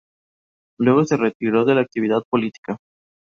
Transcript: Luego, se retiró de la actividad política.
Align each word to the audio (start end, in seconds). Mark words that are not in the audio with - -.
Luego, 0.79 1.05
se 1.05 1.15
retiró 1.15 1.63
de 1.63 1.75
la 1.75 1.81
actividad 1.81 2.23
política. 2.27 2.77